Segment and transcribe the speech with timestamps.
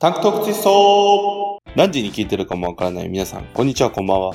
[0.00, 4.34] タンクトークツイスト何時に聞いてるかもわからない皆さん、こんにちは、こんばんは。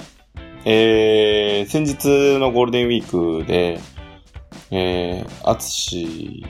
[0.64, 3.80] えー、先日のゴールデンウィークで、
[4.70, 6.46] えー、アツシ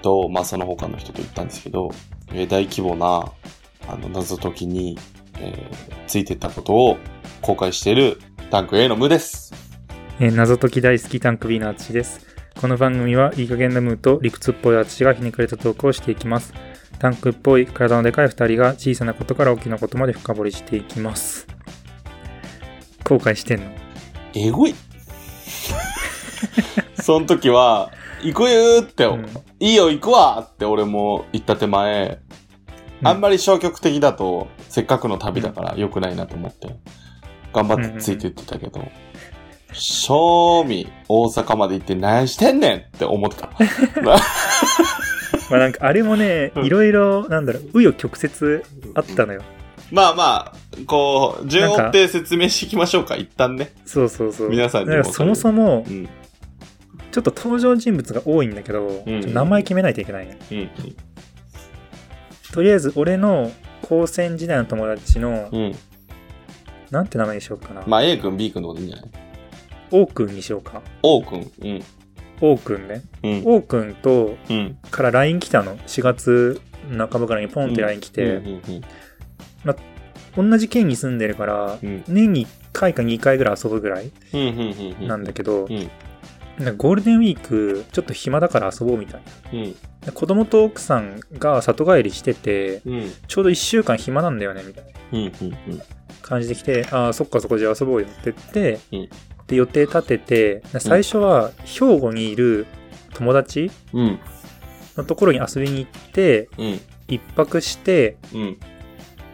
[0.00, 1.90] と、まあ、その他の人と行ったんですけど、
[2.32, 3.30] えー大規模な、
[3.86, 4.98] あの、謎解きに、
[5.38, 6.96] えーついてったことを
[7.42, 8.18] 公開している
[8.50, 9.52] タンク A の無です。
[10.20, 12.26] えー謎解き大好きタンク B のあつしです。
[12.58, 16.54] この番組はいい加減なムーと理屈っぽいあつしがひねくれたトークをしていきます。
[16.98, 21.46] タンクっぽい体のでかい二人が小さなことから大きなことまで深掘りしていきます。
[23.04, 23.70] 後悔してんの？
[24.34, 24.74] えぐい。
[27.00, 27.90] その時は、
[28.22, 29.26] 行くよーって、うん
[29.60, 32.20] いいよ行くわって俺も言った手前、
[33.02, 36.76] あんまり消極的だと、せっかくの旅だから良くないなと思って、
[37.52, 38.86] 頑張ってついていってたけど、
[39.72, 43.50] 正味大阪まで行って何してんねんって思ってた。
[45.50, 48.62] まあなんかあれもね、うんいろいろ、なんだろう、紆余曲折
[48.94, 49.42] あったのよ。
[49.90, 50.54] まあまあ、
[50.86, 53.72] こう、順を追って説明していきましょうか、一旦ね。
[53.86, 54.50] そうそうそう。
[54.50, 56.06] 皆さんにもそもそもう、ん。
[57.10, 60.38] ちょっと登場人物が多いんだけど、んちょっと名前決めないといけないね。
[60.52, 60.70] うん。
[62.52, 65.74] とりあえず、俺の高専時代の友達の、うん。
[66.90, 67.82] なんて名前にしようかな。
[67.86, 69.10] まあ A 君、B 君のこといいんじゃない？
[69.90, 70.82] 王くんにしようか。
[71.02, 71.50] O 君。
[71.62, 71.82] うん。
[72.40, 73.02] 王くんね。
[73.22, 73.42] うん。
[73.44, 74.78] 王くんと、うん。
[74.90, 75.76] から LINE 来たの。
[75.78, 78.40] 4月半ばぐらいにポンって LINE 来て、
[80.36, 84.10] 同じ県に住んでるから、うん年に1回か2回ぐらい遊ぶぐらい。
[85.00, 89.22] なんだけど、ゴールデンウィーク、ちょっと暇だから遊ぼうみたい
[89.52, 89.74] うん。
[90.06, 90.12] な。
[90.12, 93.12] 子供と奥さんが里帰りしてて、うん。
[93.26, 95.84] ちょうど1週間暇なんだよね、みたいな。
[96.22, 99.08] 感じで来て、ああ、そっかそこじゃあ遊ぼうよって言って、うん
[99.48, 102.66] で、予定立てて、最初は兵庫にいる
[103.14, 104.20] 友達うん。
[104.96, 106.80] のところに遊びに行って、うん。
[107.08, 108.58] 一泊して、うん。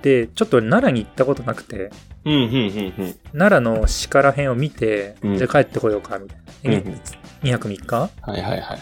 [0.03, 1.91] で、ちょっと奈良に行ったことなくて。
[2.25, 6.79] 奈良の鹿ら辺を見て、うんじゃあ帰ってこようか、みたいな。
[6.79, 7.01] うん
[7.43, 8.79] 2泊3日はいはいはい。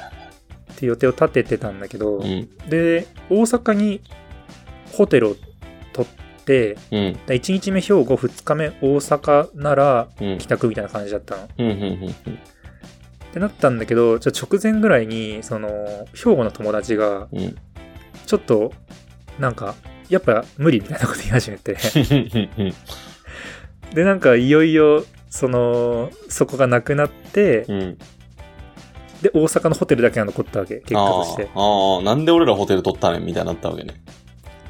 [0.73, 2.49] って予定を立ててたんだけど、うん。
[2.69, 4.01] で、大阪に
[4.93, 5.37] ホテルを
[5.93, 6.22] 取って、
[6.91, 7.19] うん。
[7.27, 10.39] 1日目兵庫、2日目大阪ならうん。
[10.39, 11.45] 帰宅みたいな感じだったの。
[11.45, 11.49] っ。
[13.33, 15.69] てなったんだけど、ちょ直前ぐらいに、その、
[16.15, 17.57] 兵庫の友達が、うん。
[18.27, 18.73] ちょっと、
[19.39, 19.75] なんか、
[20.09, 21.77] やっぱ無理みたいなこと言い始めて、
[22.59, 23.95] うん。
[23.95, 27.99] で、なんかいよいよ、その、そこがなくなって、うん。
[29.23, 31.49] で、大阪のホテルだけが残ったわけ、結果として。
[31.55, 33.95] あーあー、なんで俺らホテル取ったねんみたいになったわけね。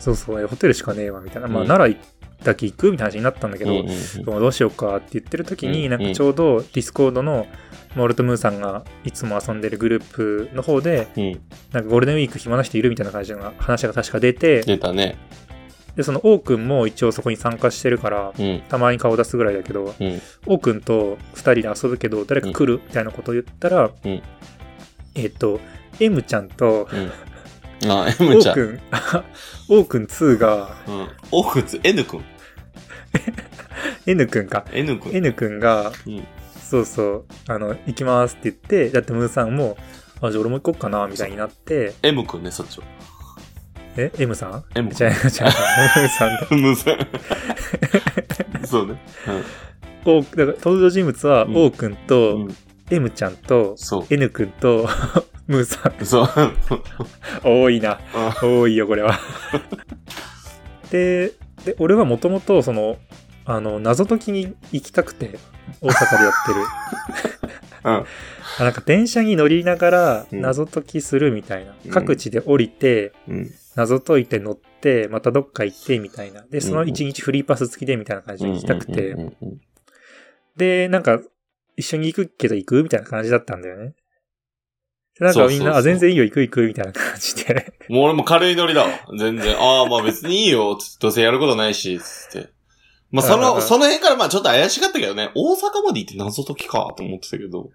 [0.02, 1.48] そうそう、えホテルしかねえわ、みたいな。
[1.48, 1.98] まあ、うん奈良
[2.44, 7.46] だけ行くみたいな話になったんだけど、うんどうしようかって言ってる時に、うんなんかちょうど Discord の
[7.94, 11.22] モルトムーさんがいつも遊んでるグループの方で、うん。
[11.22, 11.40] うん。
[11.72, 15.16] なんかゴールデンウィーク暇な人いるみたいな感じの話が確か出て、出たね。
[15.94, 18.62] で、その王くんも一応そこに参加してるから、うん。
[18.68, 20.20] たまに顔出すぐらいだけど、うん。
[20.46, 22.80] 王くんと二人で遊ぶけど、誰か来る？
[22.84, 24.22] みたいなことを言ったら、うん
[25.14, 25.60] えっ、と、
[26.00, 27.12] M ちゃんと、うん。
[27.88, 28.54] あ、M ちゃん。
[28.54, 28.80] 王くん、
[29.68, 31.08] 王くん2が、うん。
[31.30, 32.24] オフツ、N 君。
[34.06, 34.64] N くんか。
[34.72, 35.16] N 君。
[35.16, 36.26] N くんが、うん。
[36.60, 39.76] そうそう、あの、行きますって言って、だってムーさんも、
[40.20, 42.84] あ、じゃあ俺も行こっかな、みたいになって、M 君ね、そっちは。
[43.96, 45.50] え、M さん？M じゃあ、じゃあ、
[45.98, 46.56] ムーさんで。
[46.56, 46.96] むずい。
[48.66, 48.98] そうね。
[50.06, 52.42] おだから登場人物は、うん O くんうと、ん。
[52.42, 52.56] うん。
[52.90, 54.06] M ちゃんと、そう。
[54.08, 54.88] N くんと、
[55.46, 56.04] ムーさん。
[56.04, 56.28] そう。
[57.44, 58.00] 多いな。
[58.14, 59.18] あ多いよ、これは。
[60.90, 61.32] で、
[61.64, 62.98] で、俺はもともと、その、
[63.44, 65.38] あの、謎解きに行きたくて、
[65.80, 66.60] 大阪でやってる。
[67.84, 68.06] うん。
[68.58, 71.74] あなんか電車に乗りながらうん謎解きするみたいな。
[71.84, 73.50] うん各地で降りて、うん。
[73.74, 76.44] 謎解いて乗って、またどっか行ってみたいな。
[76.50, 79.16] で、そのうん一日フリーパス付きでみたいな感じで行きたくて。
[80.56, 81.20] で、なんか、
[81.76, 83.94] 一緒に行くけど行くみたいな感じだったんだよね。
[85.18, 87.74] でなんかみんな、あ、全然いいよ、行く行くみたいな感じで。
[87.88, 88.88] もう俺も軽いノリだわ。
[89.18, 89.56] 全然。
[89.58, 90.78] ああ、まあ別にいいよ。
[91.00, 92.50] どうせやることないし、つって。
[93.10, 95.30] まあその、うんうんうんその辺からまあちょっと怪しかったけどね。
[95.34, 97.68] 大阪まで行って謎解きかと思ってたけど。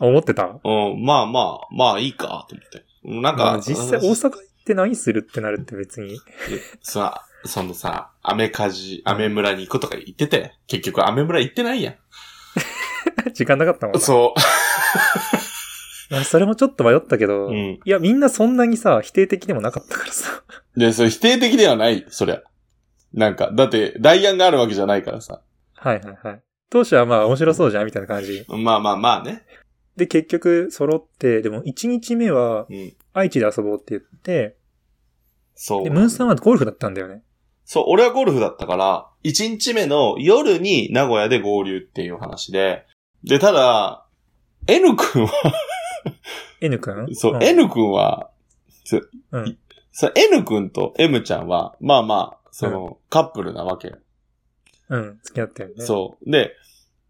[0.00, 0.58] 思ってた？
[0.64, 2.84] うん、まあまあ、まあいいかと思って。
[3.04, 6.18] なんか、まあ実際大阪行って何するってなるって別に。
[6.82, 11.94] さ、そのさ、アメカジ、アメ村に行くとか言ってて、結局アメ村行ってないや
[13.34, 14.00] 時間なかったもんん。
[14.00, 14.42] そま
[16.18, 17.50] あそれもちょっと迷ったけど、う。
[17.50, 17.80] ういん。
[17.84, 20.42] や、みんなそんなにさ、否定的でもなかったからさ。
[20.76, 22.42] で、それ否定的ではない、そりゃ。
[23.14, 25.40] なんか、だって、代案があるわけじゃないからさ。
[25.74, 26.42] はいはいはい。
[26.70, 28.44] 当初はまあ面白そうじゃんみたいな感じ。
[28.48, 29.42] まあまあまあね。
[29.96, 32.94] で、結局揃って、でも1日目はうん。
[33.12, 34.56] 愛知で遊ぼうって言って、
[35.54, 35.84] そう。
[35.84, 37.22] で、ムーンさんはゴルフだったんだよね。
[37.64, 42.86] そう、俺はゴルフだったから、1日目の夜に名古屋で合流っていう話で、
[43.22, 44.06] で、ただ、
[44.66, 45.32] N 君は、
[46.60, 48.30] N 君そう、ん N 君は、
[49.32, 49.58] うん。
[49.92, 53.98] そう N 君と M ちゃんは、まあまあ、その、カップルなわけよ。
[54.88, 55.20] うん。
[55.26, 55.74] 好きだったよね。
[55.84, 56.30] そう。
[56.30, 56.54] で、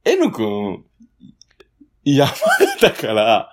[0.05, 0.85] N 君、
[2.05, 2.31] 山
[2.81, 3.51] 形から、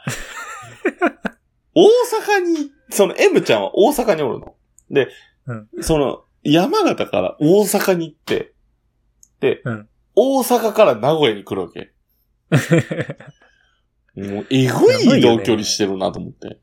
[1.75, 4.56] 大阪に、その M ちゃんは大阪におるの。
[4.89, 5.09] で、
[5.45, 8.53] うんその、山形から大阪に行って、
[9.39, 9.89] で、うん
[10.21, 11.94] 大阪から名古屋に来るわけ。
[14.16, 16.60] もう、えぐい移動距離してるなと思って。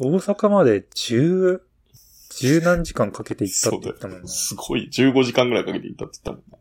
[0.00, 1.62] 大阪まで十、
[2.30, 4.28] 十何時間かけて行ったって言ったもんね。
[4.28, 4.88] すごい。
[4.92, 6.58] 15時間ぐらいかけて行ったって言ったもんな。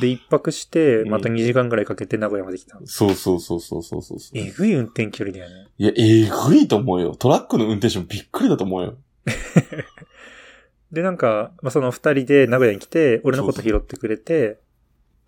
[0.00, 2.78] で、一泊して、うんまた2時間ぐらいかけて名古屋まで来た。
[2.84, 4.38] そうそうそうそうそうそうそう。
[4.38, 5.68] えぐい運転距離だよね。
[5.78, 7.16] いや、えぐいと思うよ。
[7.16, 8.98] トラックの運転手もびっくりだと思うよ。
[10.92, 14.58] で、なんか、まあ、その二人で名古屋に来て、俺のこと拾ってくれて、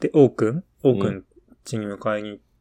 [0.00, 1.24] で、王くん王くん
[1.64, 2.51] 家に迎えに行って、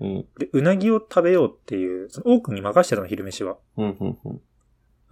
[0.00, 0.26] うん。
[0.38, 3.56] で、うなぎを食べようっていう、その王くんに任してたの、昼飯は。
[3.76, 4.40] うん、うん、うん。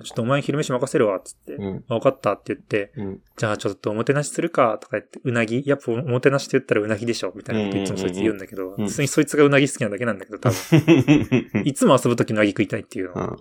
[0.05, 1.55] ちょっとお前に昼飯任せるわ、つって。
[1.55, 3.21] うん、分かったって言って、うん。
[3.37, 11.63] じゃあちょっとおもてなしするか、とか言って、うなぎやっぱおもてなしって言ったらうなぎでしょみたいなこといつもそいつ言うんだけど、うん普通にそいつがうなぎ好きなだけなんだけど、多分。
[11.67, 13.39] いつも遊ぶときうなぎ食いたいっていうの。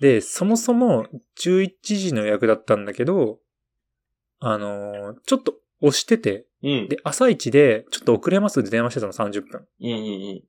[0.00, 1.06] で、そもそも
[1.40, 3.40] 11時の予約だったんだけど、
[4.38, 6.88] あのーちょっと押してて、うん。
[6.88, 9.66] で、朝一で、ちょっと遅れますって電話してたの30分。
[9.80, 10.42] うん、うん、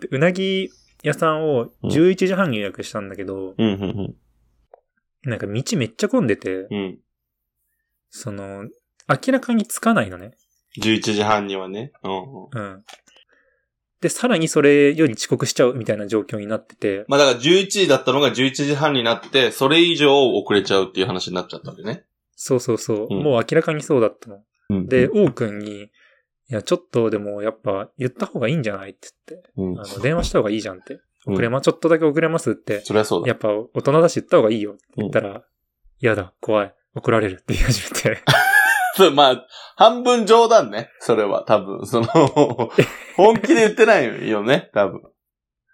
[0.00, 0.70] で、うなぎ
[1.02, 3.66] 屋さんを11時半に予約したんだけど、うん。
[3.66, 6.98] うん、うん、なんか道めっちゃ混んでて、うん。
[8.10, 8.64] その、
[9.08, 10.32] 明らかにつかないのね。
[10.80, 11.92] 11時半にはね。
[12.02, 12.44] うん。
[12.52, 12.84] うん。
[14.00, 22.04] で、さらにそれより遅刻しちゃうみたいな状況になってて、まあだから11時だったのが11時半になって、それ以上遅れちゃうっていう話になっちゃったんでね。
[22.36, 24.42] そうそうそう、うんもう明らかにそうだったの。
[24.70, 25.88] うんで、、王くんに、い
[26.48, 29.80] や、ちょっとでもやっぱ言った方がいいんじゃないって言って、うん。
[29.80, 30.94] あの、電話した方がいいじゃんって。
[30.94, 32.82] うん遅れま、ちょっとだけ遅れますって。
[32.84, 33.28] そりゃそうだ。
[33.28, 35.42] やっぱ大人だし言った方がいいよって言ったら、
[35.98, 38.22] 嫌だ、怖い、怒られるって言い始めて。
[38.94, 39.46] そう、まあ、
[39.76, 40.90] 半分冗談ね。
[41.00, 41.86] それは、多分。
[41.86, 42.06] その、
[43.16, 45.00] 本気で言ってないよね、多分。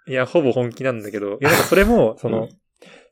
[0.06, 2.48] いや、ほぼ本気なんだけど、いや、なんかそれも、その、うん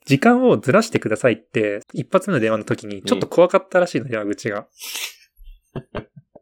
[0.08, 4.66] 時間をずらしてくださいって、一発目の電話の時に、ちょっと怖かったらしいの、電話口が。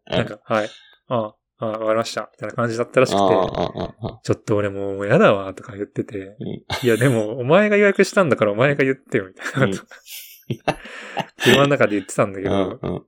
[0.07, 0.71] なんか、はい。
[1.09, 2.31] ああ、ああ、わかりました。
[2.33, 3.19] みたいな感じだったらしくて。
[4.23, 9.77] ちょっと俺もう嫌だわ、とか言ってて、うんいや、でも、お前が予約したんだからお前が言ってよ、みたいな。
[11.43, 13.07] 車の中で言ってたんだけうど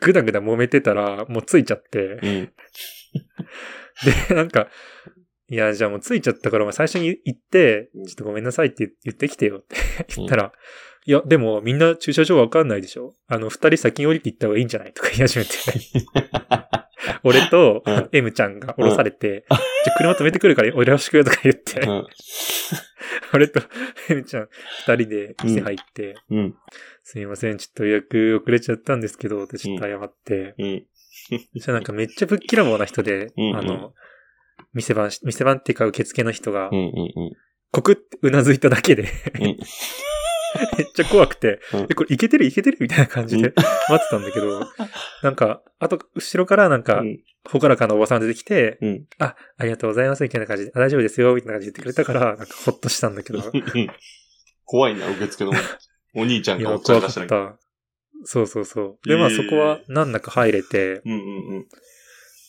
[0.00, 2.52] ぐだぐだ揉めてたら、もうついちゃって、うん。
[4.28, 4.68] で、なんか、
[5.48, 9.76] いや、じゃあもうついちゃったから、最初に言って、ちょっとごめんなさいって言ってきてよって
[10.16, 10.52] 言ったら、
[11.06, 13.14] いや、でもみんな駐車場わかんないでしょ？
[13.28, 14.92] あの、二人先に降りて行った方がいいんじゃない？
[14.92, 15.50] とか言い始めて。
[17.22, 19.58] 俺とうん M ちゃんが降ろされて、じゃ
[19.94, 22.06] あ車止めてくるからよろしくとか言って、うん
[23.34, 23.60] 俺と
[24.08, 24.48] M ちゃん
[24.86, 26.54] 二人で店入って、うん。
[27.02, 30.84] すみません、ちょっと予約遅れちゃったんですけど、ってちょっと謝って、うん。
[31.54, 33.92] そしたらなんかめっちゃぶっきらぼうな人で、うんうんあの、
[34.74, 36.76] 店番し、店番っていうか受付の人がうん。
[36.76, 36.84] う、ん。
[36.84, 36.88] う
[37.30, 37.32] ん。
[37.72, 39.06] コクってうなずいただけで、う
[39.46, 39.56] ん
[40.78, 43.62] めっちゃ怖くて、うんえ、これいけてるいけてるみたいな感じで待
[43.94, 44.60] ってたんだけど、
[45.22, 47.02] なんか、あと、後ろからなんか、
[47.48, 49.04] ほからかなおばさん出てきて、うん。
[49.18, 53.90] あ、ありがとうございます、みたいな感じで、あ大丈夫ですよ、みたいな感じで言ってくれたから、なんかほっとしたんだけど、うん。
[54.64, 55.52] 怖いな、受付の
[56.14, 57.52] お兄ちゃんがおっちゃん怖かっ出したら。
[57.52, 57.58] た。
[58.24, 59.08] そうそうそう。
[59.08, 61.66] で、まあえーそこは難なく入れて、うんうんうん。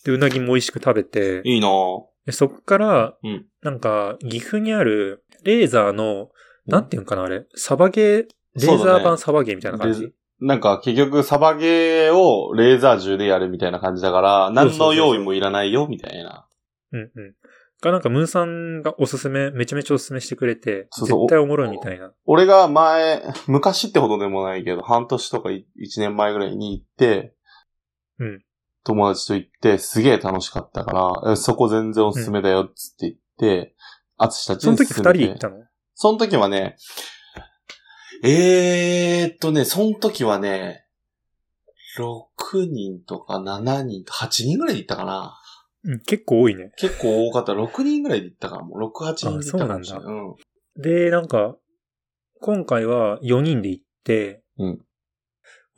[0.06, 2.06] で、うなぎも美味しく食べて、いいなぁ。
[2.26, 6.30] でそっから、うんなんか、岐阜にある、レーザーの、
[6.68, 16.48] なんていうんかな、あれ、サバゲー、レーザー版サバゲーみたいな感じ、レなんか結局サバゲーをレーザー銃でやるみたいな感じだから、何の用意もいらないよ、みたいな。
[16.92, 17.36] うんうん。
[17.82, 22.12] がなんか、ムーさんがおすすめ、めちゃめちゃおすすめしてくれて、そうそう絶対おもろいみたいな。
[22.26, 25.64] 俺が前、昔ってほどでもないけど、半年とか1
[25.98, 27.36] 年前ぐらいに行って、
[28.20, 28.44] うん。
[28.84, 30.92] 友達と行って、すげえ楽しかったか
[31.24, 33.76] ら、えそこ全然おすすめだよ、つって言って、
[34.18, 35.58] あつしたちその時二人で行ったの？
[36.00, 36.78] その時はね、
[38.24, 40.86] えーっとね、その時はね、
[41.98, 45.40] 6人とか7人と8人ぐらいで行ったかな。
[45.84, 46.72] うん、結構多いね。
[46.78, 47.54] 結構多かった。
[47.54, 48.76] 6人ぐらいで行ったかも。
[48.76, 50.06] 6、8人で行ったかもしれない。
[50.06, 50.36] あそう
[50.76, 50.82] うん。
[50.84, 51.56] で、なんか、
[52.42, 54.82] 今回は4人で行って、うん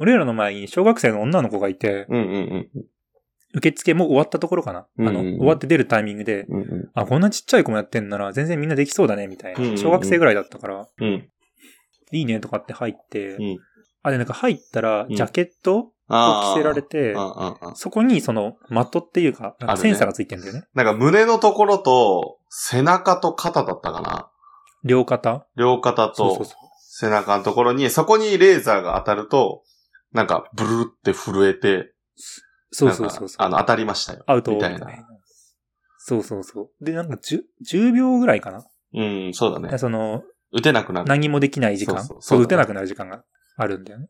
[0.01, 2.69] 俺らの前に小学生の女の子がいて、うんうん
[3.55, 4.79] 受付もう終わったところかな。
[4.79, 6.61] あの、うんうんうん終わって出るタイミングで、うん。
[6.61, 10.87] うんあ、こんなちっちゃい子もやってんなら全然みんなできそうだね、みたいなん小学生ぐらいだったから。
[10.99, 11.05] うん。
[11.05, 11.29] うん。
[12.11, 13.57] いいねとかって入って、うん
[14.01, 17.15] あれなんか入ったら、うんジャケットをあ着せられて。
[17.75, 20.63] そこにその、的っていうか、なんかセンサーがついてるんだよね。
[20.73, 24.31] なんか胸のところと、背中と肩だったかな。
[24.83, 25.45] 両肩？
[25.57, 26.45] 両肩と。
[26.79, 29.63] 背中のところに、そこにレーザーが当たると、
[30.13, 31.93] なんかブルルって震えて、
[32.71, 34.23] そうそうそうあの、当たりましたよ。
[34.27, 34.87] アウトみたいな。
[35.97, 36.85] そうそうそう。
[36.85, 38.65] で、なんか 10, 10秒ぐらいかな？
[38.93, 39.77] うん、そうだね。
[39.77, 41.07] その、打てなくなる。
[41.07, 42.03] 何もできない時間？
[42.03, 43.23] そうそうね打てなくなる時間が
[43.57, 44.07] あるんだよね。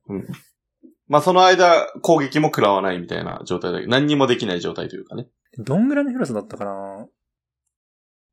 [1.07, 5.27] まあ、その間、攻撃も食らわないみたいな状態だけど、何にもできない状態というかね。
[5.57, 7.07] どんぐらいの広さだったかな？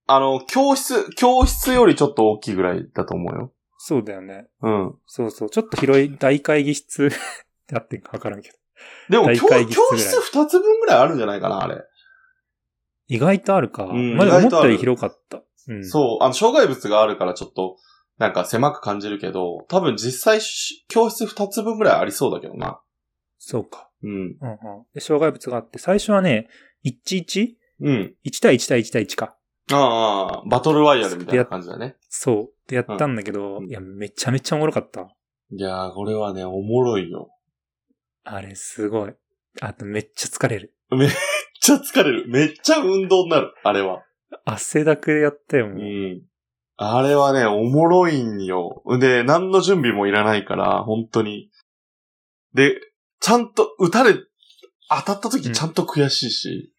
[0.09, 3.53] あの、教室、教室よりちょっと大きいぐらいだと思うよ。
[3.79, 4.47] そうだよね。
[4.63, 4.95] うん。
[5.07, 5.51] そうそう。
[5.51, 7.11] ちょっと広い大会議室 っ
[7.67, 8.57] てあってんかわからんけど。
[9.09, 11.83] でも、大教教室二つ分ぐらいあるんじゃないかな、あれ。
[13.09, 13.85] 意外とあるか。
[13.85, 15.43] うんまあるったより広かった。
[15.69, 15.85] うん。
[15.85, 17.77] そう、あの、障害物があるからちょっと、
[18.19, 22.81] なんか狭く感じるけど、多分実際し、教室二つ分ぐらいありそうだけどな。
[23.39, 23.91] そうか。
[24.03, 24.11] うん。
[24.11, 24.37] うんうん。
[24.95, 26.49] で、障害物があって、最初はね、
[26.85, 28.15] 11?1 うん。
[28.41, 29.37] 対1対1対1か。
[29.73, 31.97] ああ、バトルワイヤルみたいな感じだね。
[32.09, 32.69] そう。
[32.69, 35.09] でやったんだけど、うんいや、めちゃめちゃおもろかった。
[35.51, 37.31] いやー、これはね、おもろいよ。
[38.29, 39.15] あれ、すごい。
[39.61, 40.75] あと、めっちゃ疲れる。
[40.91, 41.11] めっ
[41.61, 42.29] ちゃ疲れる。
[42.29, 44.03] めっちゃ運動になる、あれは。
[44.45, 45.79] 汗だくでやったよ、うもう。
[45.79, 46.23] ん。
[46.77, 48.83] あれはね、おもろいんよ。
[49.01, 51.51] で、何の準備もいらないから、本当に。
[52.53, 52.81] で、
[53.21, 54.15] ちゃんと撃たれ、
[54.89, 56.73] 当たった時ちゃんと悔しいし。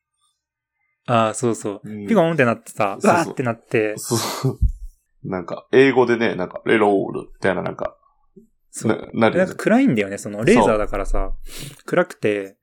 [1.07, 1.81] ああ、そうそう。
[1.83, 4.59] うんピコンってなってさ、うそうそうわーってなって、そう。
[5.23, 7.96] なんか、英語でね、なんか、レロールみたいな、なんか、
[8.77, 8.91] そう。
[8.91, 11.33] な、なるなんか暗いんだよね、そのレーザーだからさ、
[11.85, 12.57] 暗くて、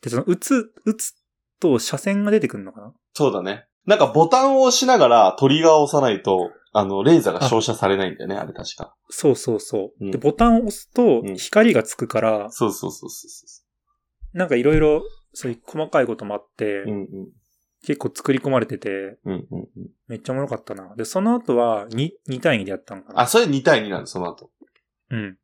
[0.00, 1.14] で、その撃つ、撃つ
[1.60, 2.94] と車線が出てくるのかな？
[3.14, 3.66] そうだね。
[3.86, 8.94] なんかボタンを押しながらトリガーを押さないと、あの、レーザーが照射されないんだよね、あれ確か。
[9.08, 10.04] そうそうそう。
[10.04, 13.26] うんで、ボタンを押すとうん光がつくから、そうそうそうそ
[14.32, 16.84] なんかいろいろ、そういう細かいこともあって、う。
[16.86, 17.06] うんうん。
[17.86, 19.68] 結構作り込まれてて、うんうんうん。
[20.08, 20.94] めっちゃおもろかったな。
[20.96, 23.20] で、その後は2、2対2でやったのかな？
[23.20, 24.50] あ、それ2対2なんだ、その後。
[25.10, 25.38] うん。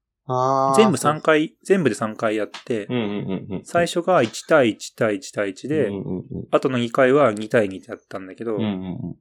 [0.76, 3.64] 全部3回、全部で3回やって、うんうんうんうん。
[3.64, 9.16] 最初が1対1対1対1で、うんうんうん後の2回は2対2でやったんだけど、うんうんうん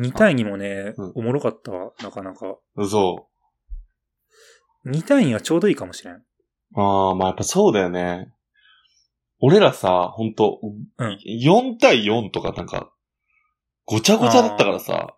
[0.00, 2.56] 2対2もね、うんおもろかったわ、なかなか。
[2.76, 3.28] 嘘。
[4.86, 6.14] 2対2はちょうどいいかもしれん。
[6.14, 8.32] ああ、まあやっぱそうだよね。
[9.40, 10.60] 俺らさ、ほんと、
[10.98, 12.92] うん4対4とかなんか、
[13.86, 15.16] ごちゃごちゃだったからさ。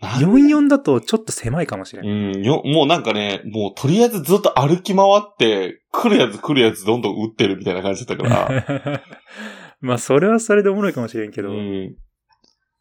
[0.00, 2.02] なん44だとちょっと狭いかもしれ。
[2.02, 9.02] うんん、よ、もうなんかね、もうとりあえずずっと歩き回って、来るやつ来るやつどんどん撃ってるみたいな感じだったから。
[9.80, 11.96] まあ、それはそれでおもろいかもしれんけど、うん。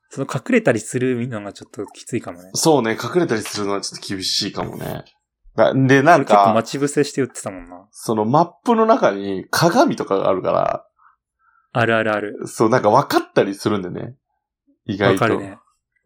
[0.09, 2.49] その隠れたりするのがちょっときついかもね。
[2.53, 5.03] そうね、隠れたりするのはちょっと厳しいかもね。
[5.55, 7.87] だで、なん俺結構か、待ち伏せして打ってたもんな。
[7.91, 10.85] そのマップの中に鏡とかがあるから、
[11.71, 12.47] あるあるある。
[12.47, 14.15] そう、なんか分かったりするんでね。
[14.85, 15.23] 意外と。
[15.23, 15.57] わかるね。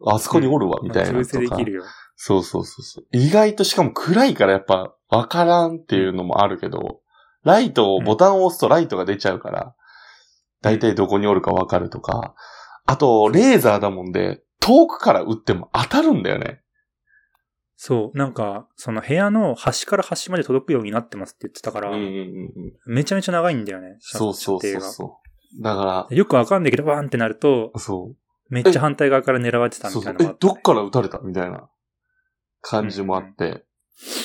[0.05, 1.19] あそこにおるわ、みたいなとか。
[1.23, 1.83] 伏せできるよ。
[2.15, 3.05] そうそうそうそう。
[3.11, 7.01] 意外としかも暗いからやっぱ分からんっていうのもあるけど、
[7.43, 9.75] ライトを、ボタンを押すとライトが出ちゃうから、
[10.61, 12.35] だいたいどこにおるか分かるとか、
[12.85, 16.61] あと、レーザーだもんで、遠くから撃っても当たるんだよね。
[17.77, 22.93] そう、なんか、その部屋の端から端まで届くようになってますって言ってたから、うんうんうんうん。
[22.93, 23.95] めちゃめちゃ長いんだよね。
[23.99, 25.19] そうそうそうそ
[25.57, 25.63] う。
[25.63, 28.17] だかよくわかんないけど、バーンってなると、ら、そう。
[28.49, 31.69] めっちゃ反対側から狙われてたそうそうみたいなのがあっ、たえどっから撃たれたみたいな
[32.61, 33.65] 感じもあって。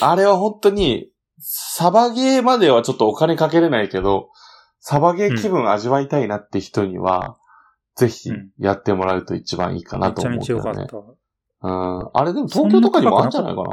[0.00, 4.31] あれは本当に、サバゲーまではちょっとお金かけれないけど、
[4.81, 7.37] サバゲー気分味わいたいなって人には、
[7.97, 10.88] ぜひうんやってもらうと一番いいかなとめちゃめ思うんだよね。
[10.90, 11.14] ちゃ良かっ
[11.61, 11.69] た。
[11.69, 12.11] うん。
[12.12, 13.71] あれでも東京とかにもあるんじゃないかな？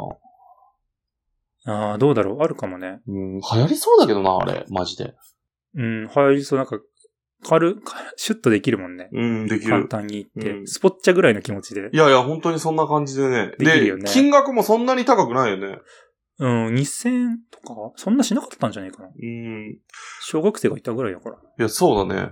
[1.64, 3.00] ああ、どうだろうあるかもね。
[3.06, 3.38] うん。
[3.38, 4.64] 流行りそうだけどな、あれ。
[4.68, 5.14] マジで。
[5.76, 6.78] うん、入りそう、なんか、
[7.44, 9.08] 軽、かシュッとできるもんね。
[9.12, 9.88] うん、でき簡る。
[9.88, 11.90] 単に言って、うんスポッチャぐらいの気持ちで。
[11.92, 13.52] いやいや、本当にそんな感じでね。
[13.58, 15.78] できるよね金額もそんなに高くないよね。
[16.38, 17.92] うん、2000とか？
[17.96, 19.08] そんなしなかったんじゃないかな。
[19.08, 19.78] うん。
[20.22, 21.36] 小学生がいたぐらいだから。
[21.36, 22.30] いや、そうだね。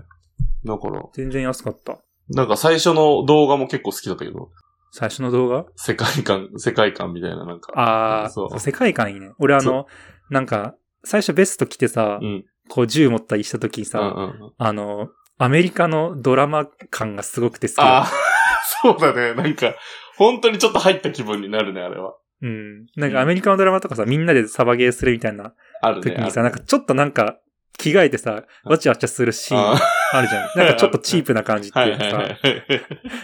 [0.64, 1.99] だから、全然安かった。
[2.29, 4.50] なんか最初の動画も結構好きだったけど、
[4.93, 5.67] 最初の動画？
[5.76, 7.73] 世界観、世界観みたいななんか。
[7.79, 9.33] ああ、そう世界観いいね。
[9.38, 9.87] 俺あその、
[10.31, 10.75] なんか、
[11.05, 12.45] 最初ベスト着てさ、うん。
[12.71, 14.53] こう銃持ったりした時にさ、うんうんうん。
[14.57, 15.09] あの、
[15.39, 18.11] アメリカのドラマ感がすごくて好きだああ、
[18.83, 19.35] そうだね。
[19.35, 19.75] なんか、
[20.17, 22.15] 本当にちょっと入った気分になるね、あれは。
[22.43, 22.87] うん。
[22.97, 26.03] なんかアメリカのドラマとかさ、みんなでサバゲーするみたいなあるね。
[26.03, 27.39] 時にさ、あるなんかちょっとなんか、
[27.81, 29.81] 着替えてさ、わちゃわちゃするシーンあ
[30.13, 30.49] あるじゃん。
[30.57, 32.37] なんかちょっとチープな感じって はいいうはいかさ、はい。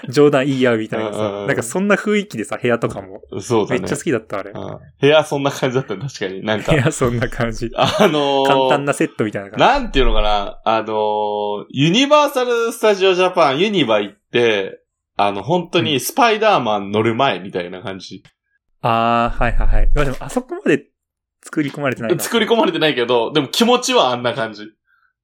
[0.09, 3.21] 冗談言い合うみたいなさうんうんう、んなんかそんな雰囲気でさ、部屋とかも。
[3.41, 3.81] そうだね。
[3.81, 4.53] めっちゃ好きだった、あれ。
[4.53, 6.45] うん部屋そんな感じだったね確かに。
[6.45, 7.71] なんか部、屋そんな感じ。
[7.77, 14.81] あのー、簡単なセットみたいな感なんていうのかな、あのー、ユニバーサル・スタジオ・ジャパン、ユニバ行って、
[15.17, 18.07] あの、本当にスパイダーマン乗る前みたいな感じ。
[18.07, 18.23] じ。
[18.83, 19.91] あー、はいはいはい。
[19.95, 20.87] まあでも、あそこまで
[21.47, 22.21] 作り込まれてないな。
[22.21, 24.65] 作り込まれてないけど、でも気持ちはあんな感じ。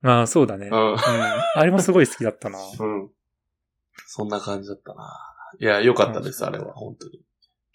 [0.05, 0.69] ああ、そうだね。
[0.69, 0.95] ううん。
[0.95, 0.97] ん。
[0.97, 2.59] あれもすごい好きだったな。
[2.79, 3.11] うん。
[4.07, 5.11] そんな感じだったな。
[5.59, 7.21] いや、良かったです、あれは、本当に。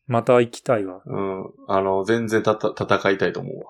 [0.08, 1.02] また行きたいわ。
[1.06, 1.52] うん。
[1.68, 3.66] あの、全然たた、戦いたいと思う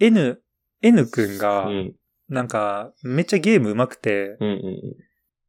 [0.00, 0.42] N、
[0.82, 1.64] N くんわ。
[1.64, 1.94] がう、ん。
[2.28, 4.96] なんか、めっちゃゲーム上手くて、うんうんうん。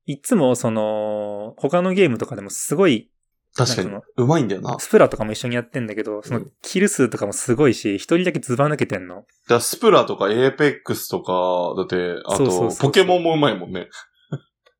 [0.05, 3.09] いつもその、他のゲームとかでもすごい、
[3.55, 3.89] 確かに。
[4.17, 4.77] うまいんだよな。
[4.79, 9.25] スプラとかも一緒にやってんだけど、そのうんキル数とかもすごいし、一人だけズバ抜けてんの。
[9.49, 13.87] らスプラとかエーペックスとか、だって、あと、ポケモンもうまいもんね。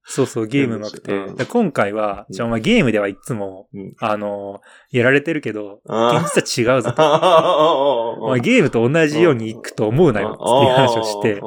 [0.10, 1.14] そうそう、ゲーム上手くて。
[1.14, 1.36] うん。
[1.36, 3.94] で今回は、じゃあお前ゲームではいつも、うん。
[4.00, 6.94] あの、やられてるけど、あ現実は違うぞ
[8.22, 11.42] お前ゲームと同じようにいくと思うなよ、っていう話をして、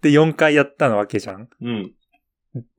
[0.00, 1.48] で、4回やったのわけじゃん。
[1.60, 1.92] うん。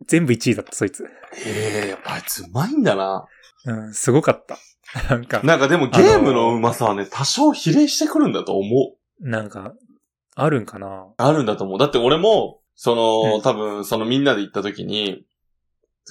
[0.08, 1.06] 全部1位だった、そいつ。
[1.46, 3.26] ええやっぱあいつうまいんだな。
[3.66, 4.58] うん、すごかった。
[5.10, 9.30] なんか、なんかでもゲームのうまさはね、多少比例してくるんだと思う。
[9.30, 9.74] なんか、
[10.36, 11.80] あるんかなあるんだと思う。
[11.80, 15.24] だって俺も、その、うん多分、そのみんなで行った時に、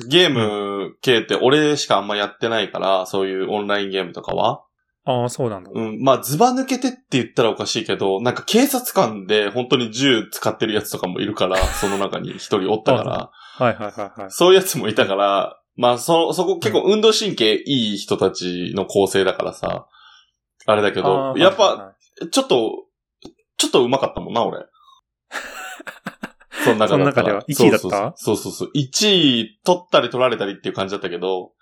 [0.08, 4.64] ゲーム系って俺しかあんまやってないから、そういうオンラインゲームとかは。
[5.04, 5.70] ああ、そうなんだ。
[5.74, 13.30] うん、まあ、ズバ抜けてって言ったらおかしいけど、なんか警察官で本当に銃使ってるやつとかもいるから、その中に一人おったから、
[13.64, 14.30] はいはいはいはい。
[14.30, 19.86] そういうやつもいたから、まあ、そ、そこ結構運動神経いい人たちの構成だからさ、
[20.66, 21.94] あれだけあど、ーやっぱ、
[22.30, 22.86] ちょっと、
[23.56, 24.58] ちょっと上手かったもんな、俺。
[26.64, 28.12] その中だったらその中では1位だった？
[28.16, 28.70] そうそうそうそう。
[28.74, 31.52] 1位取ったり取られたりっていう感じだったけど、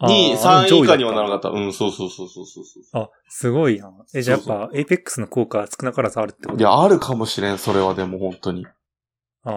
[0.00, 1.58] 2位、あー3位以下にはならな上かった。
[1.58, 3.90] うん、そうそうそうそうそうあ、すごいな。
[4.14, 6.60] え、じゃあやっぱ、 Apex の効果は少なからずあるってこと？
[6.60, 8.64] いや、あるかもしれん、それはでも本当に。
[8.66, 9.52] ああ、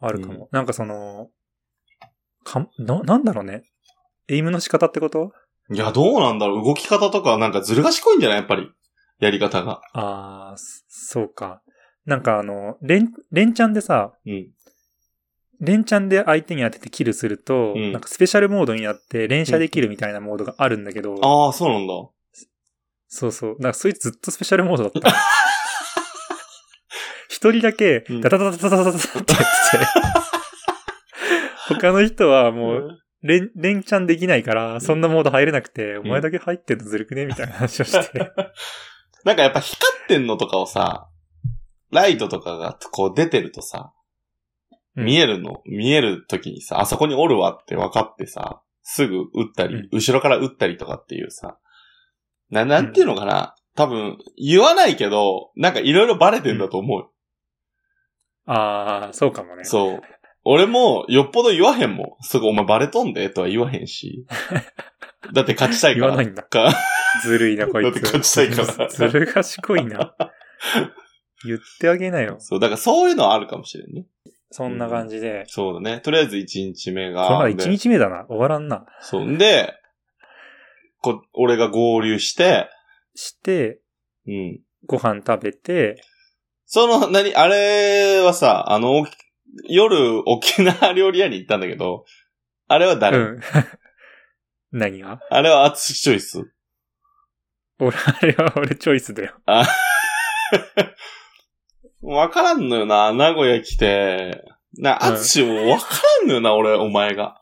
[0.00, 0.48] あるかも。
[0.52, 1.28] なんかその、
[2.44, 3.62] か、な、なんだろうね。
[4.28, 5.32] エイムの仕方ってこと？
[5.70, 6.64] いや、どうなんだろう。
[6.64, 8.38] 動き方とかなんかずる賢いんじゃない？
[8.38, 8.70] やっぱり。
[9.20, 9.80] やり方が。
[9.92, 11.62] ああ、そそうか。
[12.06, 14.48] なんかあの、連、連チャンでさ、うん。
[15.60, 21.92] 連チャンで相手に当ててキルすると、うんなんかスペシャルモードになって連射できるみたいなモードがあるんだけど、ああ、そうなんだ。
[23.08, 23.56] そうそう。
[23.58, 25.00] なんかそいつずっとスペシャルモードだった。
[27.38, 29.38] 一人だけうん、ダダダダダダダダってやってて、
[31.68, 38.32] 他の人はもう、連、連チャンできないから、そんなモード入れなくて、お前だけ入ってんのずるくねみたいな話をして。
[39.24, 41.08] なんかやっぱ光ってんのとかをさ、
[41.92, 43.92] ライトとかがこう出てるとさ、
[44.96, 51.56] うん見えるの、見える時にさ、あそこにおるわって分かってさ、すぐ撃ったり、うん後ろから撃ったりとかっていうさ、
[52.50, 57.08] な、なんていうのかな、多分、言わないけど、なんかいろいろバレてんだと思う。
[58.48, 59.64] ああ、そうかもね。
[59.64, 60.00] そう。
[60.44, 62.22] 俺も、よっぽど言わへんもん。
[62.22, 63.28] すぐお前バレとんで？
[63.28, 64.26] とは言わへんし。
[65.34, 66.06] だって勝ちたいから。
[66.06, 66.42] 言わないんだ。
[66.42, 66.72] か
[67.22, 67.84] ずるいな、こいつ。
[67.84, 70.14] だって勝ちたいからずる賢いな。
[71.44, 72.36] 言ってあげなよ。
[72.38, 74.06] そう、だからそういうのはあるかもしれんね。
[74.50, 75.44] そんな感じで。
[75.46, 76.00] そうだね。
[76.00, 77.30] とりあえず1日目が。
[77.30, 78.24] まだで1日目だな。
[78.28, 78.86] 終わらんな。
[79.00, 79.26] そう。
[79.26, 79.74] んで、
[81.00, 82.70] こ、俺が合流して、
[83.14, 83.80] して、
[84.26, 84.60] うん。
[84.86, 86.00] ご飯食べて、
[86.70, 89.06] その、何、あれはさ、あの、
[89.68, 92.04] 夜沖縄料理屋に行ったんだけど、
[92.68, 93.40] あれはう誰、ん。
[94.70, 95.18] 何が？
[95.30, 96.44] あれはアツシチョイス
[97.80, 99.34] 俺、あれは俺チョイスだよ。
[102.02, 104.44] わからんのよな、名古屋来て。
[104.76, 105.86] な、うんアツシもわか
[106.20, 107.40] らんのよな、俺、お前が。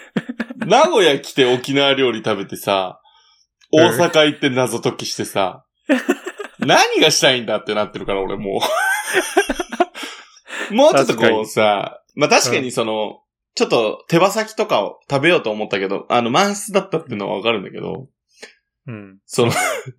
[0.56, 2.98] 名古屋来て沖縄料理食べてさ、
[3.70, 5.66] 大阪行って謎解きしてさ、
[6.66, 8.60] 何がしたいんだってなってるから、俺も
[10.70, 10.74] う。
[10.74, 13.20] もうちょっとこうさ、まあ確かにその、
[13.54, 18.08] ちょっと手羽先とかを食べようと思ったけど、あの、満室だったっていうのはわかるんだけど、
[18.86, 19.18] うん。
[19.26, 19.52] その、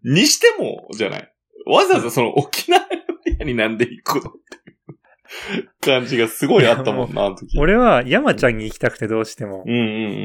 [0.04, 1.32] にしても、じゃない。
[1.66, 2.86] わざわざその沖縄
[3.40, 7.58] 料になんで行くのっていう感じがすごいあったもんな、あの時。
[7.58, 9.82] 俺は山ちゃんに行きたくてどうしてもう、んうんう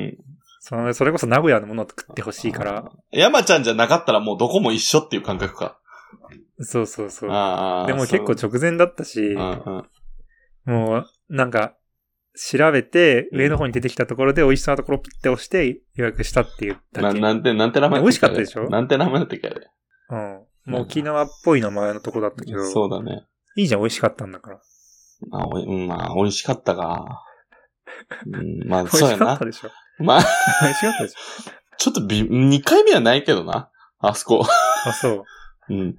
[0.09, 0.19] ん。
[0.61, 2.93] そのそれこそ名古屋のものを食ってほしいから。
[3.11, 5.80] 山ちゃんじゃなかったらもうどこも一緒っていう感覚か。
[6.61, 7.31] そうそうそう。
[7.87, 9.35] でも結構直前だったし。
[10.65, 11.75] もう、なんか、
[12.37, 17.21] 調べて、うん上の方に出てきたところで美味しそうなところをピッて押して予約したっていうだな、け。
[17.21, 18.69] なんて、なんて名前だ美味しかったでしょ？
[18.71, 19.71] なんて名前だったっけあれ？
[20.11, 20.73] うん。
[20.73, 23.27] もう沖縄っぽい名前のとこだったけど、そうだね。
[23.57, 24.61] いいじゃん、美味しかったんだから。
[25.29, 27.25] まあ、おいうん、まあ、美味しかったか。
[28.27, 29.45] うん、まあ、美 味そうやなしかった。
[29.47, 29.71] でしょ？
[30.05, 30.21] まあ、
[30.63, 31.17] 美味しかったでしょ？
[31.79, 33.71] ちょっとび、2回目はないけどな。
[33.99, 34.45] あそこ。
[34.87, 35.25] あ、そう。
[35.71, 35.97] うん。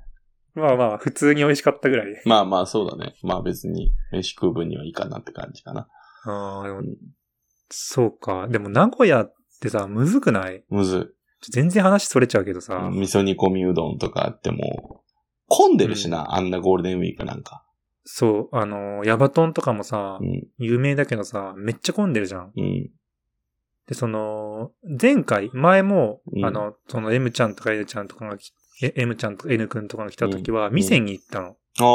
[0.53, 2.21] まあまあ、普通に美味しかったぐらいで。
[2.25, 3.15] まあまあ、そうだね。
[3.23, 5.87] まあ別に、飯食う分にはいいかなって感じかな。
[6.25, 6.95] ああ、でもうん、
[7.69, 8.47] そうか。
[8.49, 10.63] でも名古屋ってさ、むずくない？
[10.69, 11.15] むず
[11.51, 12.89] 全然話それちゃうけどさ。
[12.93, 12.99] い。
[12.99, 15.03] 味噌煮込みうどんとかあっても、
[15.47, 17.65] 混んでるしな、あんなゴールデンウィークなんか。
[18.03, 20.47] そう、あのー、ヤバトンとかもさう、ん。
[20.57, 22.51] 有名だけどさ、めっちゃ混んでるじゃん。
[22.55, 22.89] うん。
[23.87, 31.47] で、その、前回、前も、うんあの、その M ちゃんとか N ちゃんとかがき、え M ちゃんとか N くんとかが来た時は、うん味仙に行ったの。
[31.47, 31.87] ああ、あ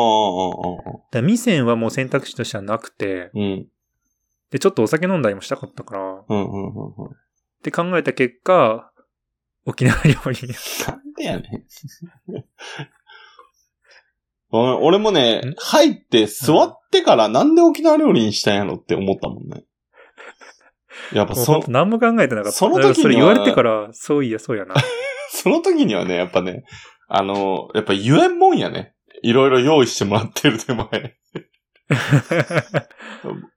[0.88, 1.16] あ、ああ。
[1.16, 3.66] ら味仙はもう選択肢としてはなくて、うん。
[4.51, 7.16] で、ちょっとお酒飲んだりもしたかったから、っうん、うん、うん、うん。
[7.62, 8.90] て考えた結果、
[9.64, 10.49] 沖縄料理。
[10.87, 11.64] なんでやねん。
[14.51, 19.64] 俺もねん、入って座ってからなんで沖縄料理にしたんやろって思ったもんね。
[21.12, 22.53] やっぱそもう何も考えてなかった。
[22.53, 24.75] その時にはそれ言われてから、そういや、そうやな。
[25.30, 26.64] その時にはね、やっぱね、
[27.08, 28.94] あの、やっぱ言えんもんやね。
[29.22, 30.86] いろいろ用意してもらってる手前。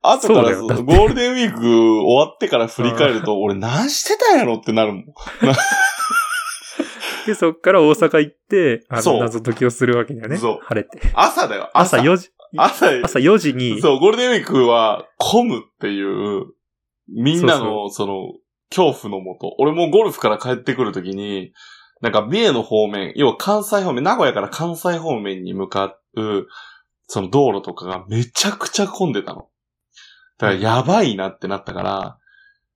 [0.01, 1.61] 後からそゴールデンウィーク
[2.01, 5.05] 終わってから振り返ると、俺何してたんやろってなるもん。
[7.25, 10.37] で、そっから大阪行って、あの、謎解きをするわけだよね。
[10.37, 10.99] そう晴れて。
[11.13, 12.05] 朝だよ、朝朝。
[12.05, 16.45] 4時、朝、朝4時に、そう、ゴールデンウィークは混むっていう、
[17.07, 18.33] みんなの、その、
[18.69, 19.55] 恐怖のもと。
[19.59, 21.53] 俺もゴルフから帰ってくるときに、
[22.01, 26.47] なんか三重の方面、要は関西方面、名古屋から関西方面に向かう、
[27.07, 29.49] その道路とかがめちゃくちゃ混んでたの。
[30.37, 32.17] だからやばいなってなったから、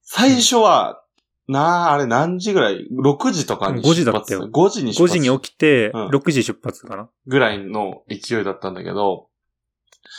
[0.02, 1.02] 最初は、
[1.48, 3.92] なあ、あれ何時ぐらい ?6 時とかに出発。
[3.92, 5.14] 5時だったよ5時に出5発。
[5.14, 7.10] 時に起きて、うん6時出発かな。
[7.28, 9.30] ぐらいの勢いだったんだけど、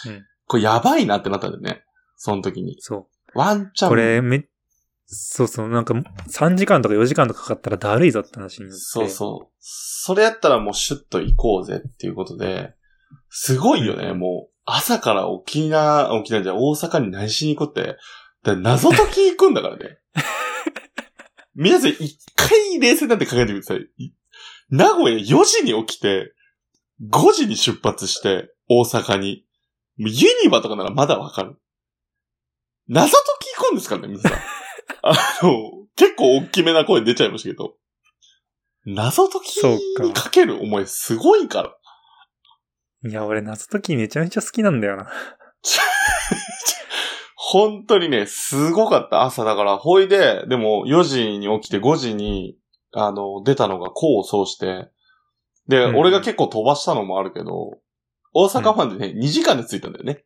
[0.07, 1.85] うんこれやばいなってなったんだよね。
[2.17, 2.77] その時に。
[2.81, 3.91] そワンチャン。
[3.91, 3.93] う。
[3.93, 4.45] これ、め、
[5.07, 8.81] そうそう、なんか、3時間とか4時間とかかかったらだるいぞって話になって。
[8.81, 9.55] そうそう。
[9.61, 12.75] それやったらもうシュッと行こうぜっていうことで、
[13.29, 14.55] すごいよね、うんもう。
[14.65, 17.97] 朝から沖縄、沖縄じゃ大阪に何しに行こうって。
[18.43, 19.99] だ謎解き行くんだからね。
[21.55, 23.87] 皆さん一回冷静になって考えてください。
[23.99, 24.13] い
[24.71, 26.33] 名古屋4時に起きて、
[27.11, 29.45] 5時に出発して、大阪に。
[29.97, 30.09] ユ
[30.43, 31.57] ニバとかならまだわかる。
[32.89, 34.33] 謎解き行くんですからね、皆さん。
[35.07, 37.75] あの、結構大きめな声出ちゃいましたけど。
[38.87, 41.77] 謎解きにかける思いすごいから。
[43.11, 45.09] いや、俺、謎解きめちゃめちゃ好きなんだよな。
[47.37, 49.77] 本当にね、すごかった朝だから。
[49.77, 52.57] ほいで、でも4時に起きて5時に、
[52.93, 54.91] あの、出たのが功を奏して、
[55.69, 57.79] で、うん俺が結構飛ばしたのもあるけど、
[58.33, 60.25] 大阪ファンでね、2時間で着いたんだよね。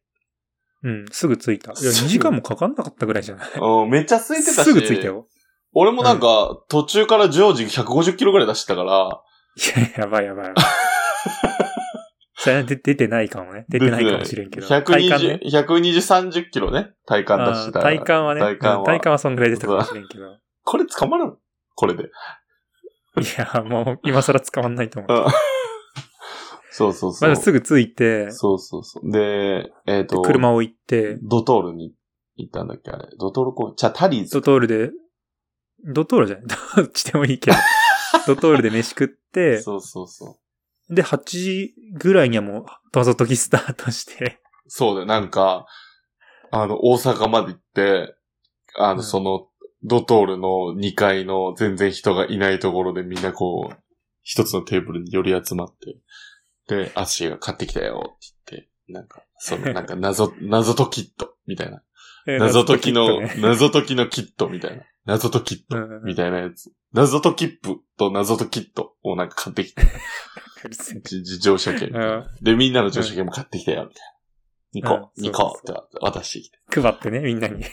[0.84, 1.72] うん、すぐ着いた。
[1.72, 3.48] いや、すぐ2時間もかかんなかったぐらいじゃない？
[3.60, 4.64] うん、めっちゃ空いてたし。
[4.64, 5.06] すぐ着いた。
[5.06, 5.26] よ。
[5.74, 9.20] 俺もなんか、途中から常時150キロぐらい出してたから、
[9.56, 10.64] いや、やばいやばいやばい。
[12.40, 13.66] それは出出てないかもね。
[13.68, 14.68] 出てないかもしれんけど。
[14.68, 15.66] 体感ね120、。
[15.66, 18.40] 120、30キロね、体感出してた体感はね。
[18.40, 18.78] 体感は。
[18.78, 20.36] うん体感はそんぐらい出たかもしれんけど。
[20.62, 21.36] これ捕まるの？
[21.74, 22.04] これで。
[22.04, 22.08] い
[23.36, 25.26] や、もう、今更使わんないと思う。
[26.68, 27.30] うんそうそうそう。
[27.30, 29.10] まずすぐ着いて、そうそうそう。
[29.10, 31.94] で、えっ、と、車を行って、ドトールに
[32.36, 33.08] 行ったんだっけあれ。
[33.18, 34.42] ドトールコーじゃあタリーズド。
[34.42, 34.90] トールで、
[35.84, 36.44] ドトールじゃない
[36.76, 37.56] どっちでもいいけど。
[38.26, 40.38] ドトールで飯食って、そうそうそ
[40.90, 40.94] う。
[40.94, 45.06] で、8時ぐらいにはもう、謎解きスタートして、そうだよ。
[45.06, 45.66] なんか、
[46.50, 48.14] あの、大阪まで行って、
[48.76, 49.48] あの、うんその、
[49.84, 53.76] ドトールの2階の全然人がいないところでみんなこう、
[54.22, 55.96] 一つのテーブルに寄り集まって、
[56.68, 61.82] で、アッシーが買ってきたよって言って、なんか、その、なんか謎、 謎解きットみたいな。
[62.26, 64.82] 謎解きの、ね謎解きのキットみたいな。
[65.06, 66.70] 謎解きットうんみたいなやつ。
[66.92, 69.82] 謎解きップと謎解きットをなんか買ってきて、
[70.64, 71.90] うるせえじじ乗車券
[72.42, 74.02] で、みんなの乗車券も買ってきたよ、みた
[74.82, 74.96] いな。
[74.96, 76.58] 2個、うん2個って渡してきて。
[76.80, 77.64] 配ってね、みんなに。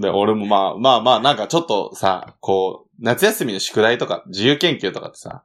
[0.00, 5.44] で、俺もまあ、まあまあ、なんかちょっとさ、こう、夏休みの宿題とか、自由研究とかってさ、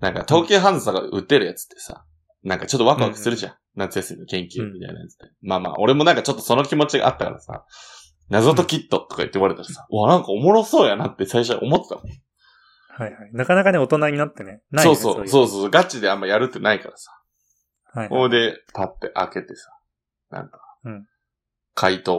[0.00, 2.04] なんか東急ハンズとかで売ってるやつってさ、
[2.42, 3.54] なんかちょっとワクワクするじゃん。
[3.76, 5.26] 夏休みの研究みたいなやつで。
[5.42, 7.64] まあまあ、俺もなんかちょっとその気持ちがあったからさ、
[8.28, 12.04] 謎解きットとか言って言われたらさ、うわ、なんかおもろそうやなって最初は思ってたもん。
[12.04, 13.30] はいはい。
[13.32, 14.62] なかなかね、大人になってね。
[14.70, 17.10] ないよねそうそう、そううそう、ガチであんまやるってないからさ。
[17.94, 17.98] いう。
[18.00, 19.70] はい、ほいで、パッて開けてさ、
[20.30, 21.06] なんか、うん
[21.72, 22.18] 回答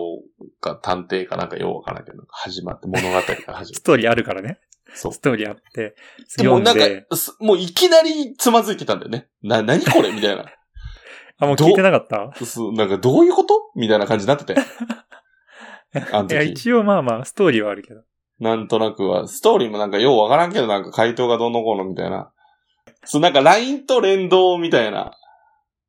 [0.60, 4.60] か探偵かなんかようわからんけど、始まって物語が始まっストーリーあるからね。
[4.92, 4.98] て。
[4.98, 5.20] そうス。
[5.20, 5.96] トーリーあって、
[6.44, 9.28] もうなん読んで、か、すもういきなりつまずいてたんだよね。
[9.42, 10.12] な、なにこれ？
[10.12, 10.46] みたいな。
[11.40, 12.32] あ、もう聞いてなかった？
[12.46, 13.72] そうなんかどういうこと？
[13.76, 14.54] みたいな感じになってて。
[15.94, 16.52] いや、時。
[16.52, 18.02] 一応まあまあ、ストーリーはあるけど。
[18.40, 22.32] なんとなくは、ストーリーもなんかようわからんけど、なんか回答がどんのこうのみたいな。
[23.04, 25.18] そう、なんか LINE と連動みたいな。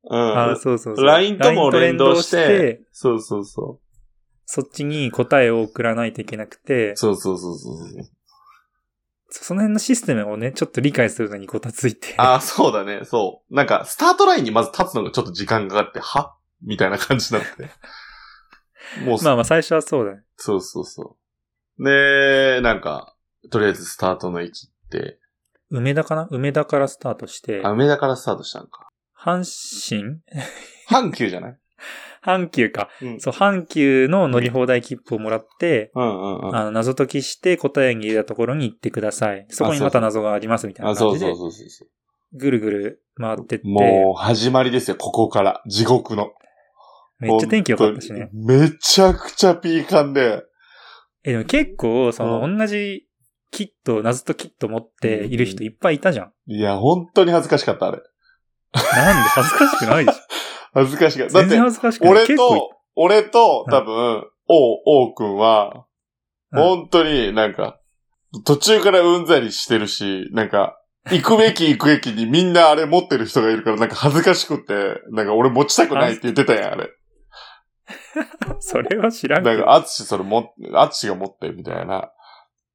[0.09, 0.51] うん。
[0.51, 1.05] あそうそうそう。
[1.05, 3.79] LINE とも連動して連動そうそうそ
[4.45, 7.77] そっちに答えを送らないといけなくてう。、そうそうそうそう
[9.41, 12.13] その辺のシステムをね、ちょっと理解するのにごたついて。
[12.17, 13.55] ああ、そうだね、そう。
[13.55, 17.69] なんか、スタートラインにまず立つのがちょっと時間かかって、はみたいな感じになって。
[19.05, 20.23] もう、まあまあ、最初はそうだね。
[20.37, 21.17] そうそうそ
[21.79, 21.83] う。
[21.83, 23.15] で、なんか、
[23.49, 25.19] とりあえずスタートの駅って、
[25.69, 26.27] 梅田かな？
[26.29, 28.89] 梅田からスタートしてあ、、梅田からスタートしたんか。
[29.19, 29.43] 阪
[29.89, 30.19] 神？
[30.89, 31.57] 阪急じゃない？
[32.25, 32.89] 阪急か。
[33.01, 33.19] うん。
[33.19, 36.55] そう、阪急の乗り放題切符をもらって、うんうんうん。
[36.55, 39.45] あの、謎解きして答えに入れたところに行ってください。
[39.49, 41.85] そこにまた謎がありますみたいあ、な感じでそうそう、そうそうそ
[42.33, 43.67] ぐるぐる回ってって、う。
[43.69, 45.61] もう、始まりですよ、ここから。
[45.67, 46.31] 地獄の。
[47.19, 48.29] めっちゃ天気良かったしね。
[48.33, 50.43] 本当にめちゃくちゃピーカンで。
[51.23, 53.05] え、でも結構、その、う同じ
[53.51, 56.31] キット、謎解きキット持っている人いっぱいいたじゃん。
[56.47, 58.01] いや、本当に恥ずかしかった、あれ。
[58.73, 60.19] なんで恥ずかしくないでしょ。
[60.73, 61.33] 恥ずかしかった。
[61.39, 62.11] だって、恥ずかしくない。
[62.13, 65.83] 俺と、俺と、多分、王、王くんは、うん
[66.55, 67.79] 本当になんか、
[68.45, 76.89] 途中からうんざりしてるし、なんか、行くべき行くべきにみんなあれ持ってる人がいるからなんか恥ずかしくって、なんか俺持ちたくないって言ってたやん、あれ。
[78.61, 79.55] それは知らんけど。
[79.55, 82.11] なんか、あつしそれも、あつしが持ってみたいな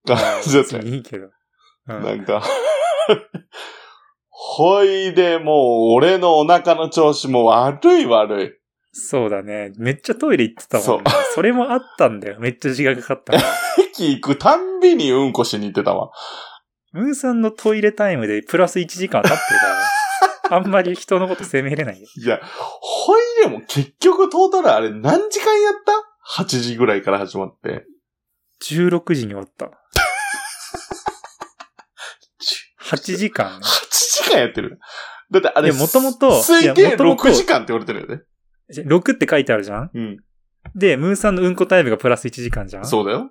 [0.05, 1.27] 感じだったいいけど。
[1.27, 2.43] うんなんか、
[4.41, 5.55] ほいでもう
[5.95, 8.53] 俺のお腹の調子も悪い悪い。
[8.93, 9.73] そうだね。
[9.79, 11.11] めっちゃトイレ行ってたもんね。
[11.31, 12.39] そそれもあったんだよ。
[12.39, 13.35] めっちゃ時間かかった。
[13.83, 16.13] 駅行くたんびにうんこしに行ってたわ。
[16.93, 20.65] ムーさんのトイレタイムでプラス1時間経ってるからね。
[20.65, 22.07] あんまり人のこと責めれないよ。
[22.17, 22.41] いや、
[22.81, 25.75] ほいでも結局トータルあれ何時間やっ
[26.37, 27.85] た ?8 時ぐらいから始まって。
[28.63, 29.73] 16時に終わった。
[32.95, 33.67] 8時間ね。
[34.29, 34.79] 8時間やってる。
[35.31, 38.23] だってあれ、いや元々推定いや元々6時間って言われてるよね。
[38.71, 39.91] 6って書いてあるじゃん？
[39.93, 40.17] うん。
[40.75, 42.87] で、ムーさんのうんこタイムがプラス1時間じゃん？
[42.87, 43.31] そうだよ。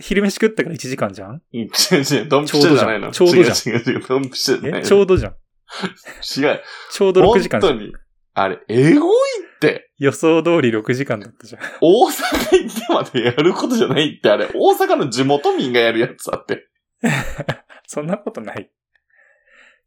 [0.00, 1.42] 昼飯食ったから1時間じゃん？
[1.52, 3.10] うん、違う違う、ドンピシャじゃないの。
[3.10, 4.84] ちょうどじゃん違う違う違う、ドンピシャじゃない。
[4.84, 5.32] ちょうどじゃん。
[5.32, 6.60] 違う。
[6.92, 7.72] ちょうど6時間じゃん。
[7.74, 7.92] 本当に。
[8.34, 9.16] あれ、エゴい
[9.56, 9.90] って。
[9.98, 11.62] 予想通り6時間だったじゃん。
[11.80, 12.12] 大阪
[12.58, 16.68] 行ってまでやることじゃないって、あれ、大阪の地元民がやるやつだって。
[17.88, 18.70] そんなことない。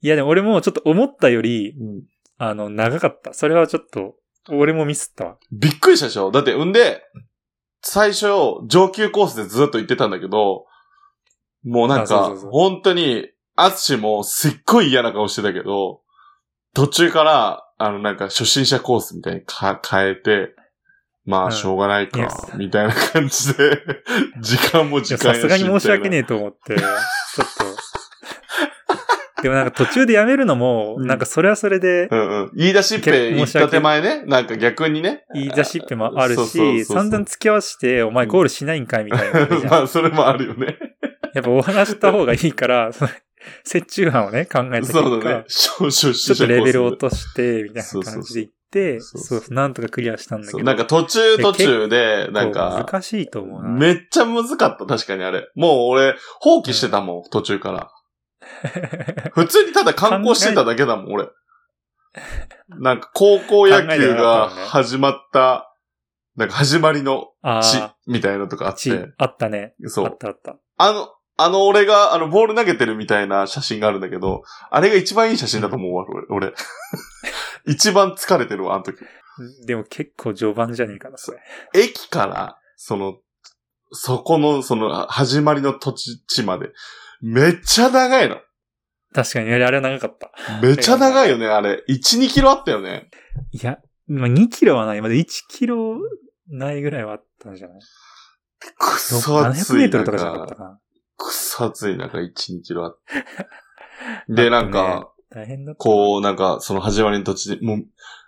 [0.02, 2.04] いやでも俺もちょっと思ったより、うん
[2.44, 3.36] あの、長かった。
[3.36, 4.16] それはちょっと、
[4.50, 5.38] 俺もミスったわ。
[5.52, 6.32] びっくりしたでしょ？
[6.32, 7.04] だって、んで、
[7.84, 8.26] 最初、
[8.68, 10.66] 上級コースでずっと行ってたんだけど、
[11.64, 16.02] もうなんか本当に、アツシもすっごい嫌な顔してたけど、
[16.74, 20.56] 途中から、あの、なんか初心者コースみたいにか変えて、
[21.26, 23.84] まあ、うんしょうがないかみたいな感じで、
[24.42, 26.20] 時間も時間さすがに申し訳ねえ。
[26.22, 26.88] えと思って、ちょっ
[27.56, 28.01] と。
[29.42, 32.52] でもなんか途中でやめるのも、うんなんかそれはそれで、うんうん。
[32.56, 35.26] 言い出しっぺ行った手前ね、なんか逆にね。
[35.34, 39.72] 言い出しっぺもあるそうそうそうし、そう散々付き合わして、お前ゴールしないんかいみたいなことじゃん。
[39.72, 40.78] まあ、それもあるよね。
[41.34, 43.12] やっぱお話した方がいいから、その
[43.74, 50.64] 折衷案をね、考えた結そうだ果ね。、ちょっとレベルを落ととして、みたいな感じで行って、そうなんとかクリアしたんだけど。
[50.64, 53.70] なんか途中途中で、なん結か構、難しいと思うな。
[53.70, 55.50] めっちゃ難かった、確かにあれ。
[55.56, 57.90] もう俺、放棄してたもん、途中から。
[59.34, 61.30] 普通にただ観光してただけだもん、俺。
[62.68, 65.74] なんか高校野球が始まった、
[66.36, 69.76] なんか始まりの地あみたいなのとかあって。、あったね。
[69.84, 70.18] あっそう。
[70.18, 70.58] たあった。
[70.78, 76.48] あの、あの俺が、あの、ボール投げてるみたいな写真があるんだけど、あれが一番いい写真だと思うわ、俺。
[76.48, 76.54] 俺
[77.66, 79.00] 一番疲れてるわ、あの時。
[79.66, 81.40] でも結構序盤じゃねえかな、それ。
[81.74, 83.18] 駅から、その、
[83.92, 86.72] そこの、その、始まりの土地地まで、
[87.22, 88.38] めっちゃ長いの。
[89.14, 90.32] 確かに、あれ長かった。
[90.62, 91.84] めっちゃ長いよね、あれ。
[91.90, 93.10] 1、2キロあったよね。
[93.52, 95.02] いや、まあ、2キロはない。
[95.02, 95.98] まだ1キロ
[96.48, 97.80] ないぐらいはあったんじゃない？
[98.78, 100.80] くそ暑700メいートルとかじゃなかった中、かな。
[101.18, 103.00] くそ暑い中、1、2キロあっ
[104.28, 104.34] て。
[104.34, 105.76] で、なんか、大変だ。
[105.76, 107.78] こう、なんか、その始まりの土地で、もう、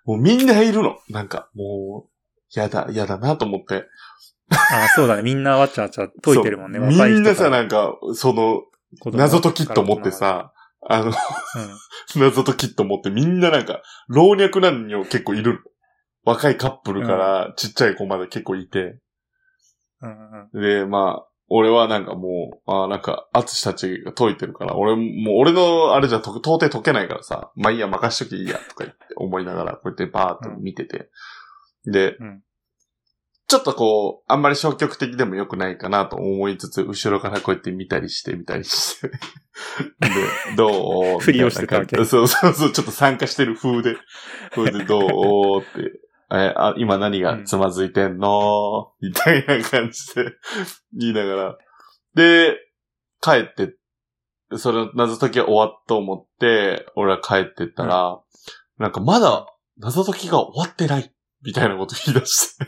[0.06, 0.97] もうみんないるの。
[1.10, 3.86] なんか、もう、やだ、やだなと思って。
[4.49, 5.21] ああ、そうだね。
[5.21, 6.79] みんなわちゃわちゃ解いてるもんね。
[6.79, 8.63] みんなさ、なんか、その、
[9.06, 10.53] 謎解きっと持ってさ、
[10.88, 11.13] あの、うん。
[12.21, 15.60] 謎解きっと持ってみんななんか、老若男女結構いるの。
[16.25, 18.99] 若いカップルからちっちゃい子まで結構いて。
[20.01, 20.62] うんうん。
[20.62, 31.10] で、まあ、俺はなんかもう、あーなんか、アツシたちが解いてるから、俺も、もう俺のあれじゃと到底解けないからさ、まあいいや、任しときいいや、とか言って、思いながら、こうやってバーッと見てて。
[31.86, 32.43] で、うん
[33.54, 39.10] ちょっとこう、あんまり消極的でも良くないかなと思いつつ、後ろからこうやって見たりして、見たりして。
[40.02, 40.10] で、
[40.58, 41.20] どう？
[41.22, 41.96] ふりをしてたわけ。
[42.04, 43.96] そうそうそう、ちょっと参加してる風で、
[44.56, 45.62] これでどう？
[45.62, 46.00] って、
[46.32, 50.32] えあ、今何がつまずいてんの、 みたいな感じで。
[50.94, 51.58] 言いながら。
[52.16, 52.58] で、
[53.22, 53.76] 帰って、
[54.58, 58.20] それ謎解きが終わったと思って、俺は帰ってったら、
[58.80, 59.46] なんかまだ
[59.78, 61.13] 謎解きが終わってない、
[61.44, 62.66] みたいなこと言い出して。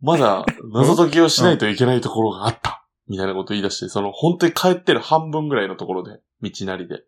[0.00, 7.02] まだ謎解きをしないといけないところがあった、みたいなこと言い出して、その本当に帰ってる半分ぐらいのところで、道なりで。